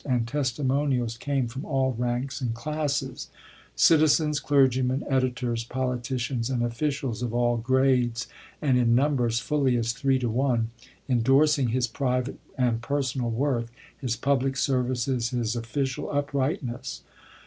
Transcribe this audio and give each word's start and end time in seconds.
and 0.03 0.27
testimonials 0.27 1.15
came 1.15 1.47
from 1.47 1.63
all 1.63 1.93
ranks 1.93 2.41
and 2.41 2.55
classes,— 2.55 3.29
citizens, 3.75 4.39
clergymen, 4.39 5.03
editors, 5.07 5.63
politicians, 5.63 6.49
and 6.49 6.63
offi 6.63 6.87
cials 6.87 7.21
of 7.21 7.35
all 7.35 7.55
grades, 7.57 8.25
and 8.63 8.79
in 8.79 8.95
numbers 8.95 9.37
fully 9.39 9.75
as 9.77 9.93
three 9.93 10.17
to 10.17 10.27
one,— 10.27 10.71
indorsing 11.07 11.67
his 11.67 11.85
private 11.87 12.39
and 12.57 12.81
personal 12.81 13.29
worth, 13.29 13.69
his 13.95 14.15
public 14.15 14.57
services, 14.57 15.29
his 15.29 15.55
official 15.55 16.09
uprightness. 16.09 17.03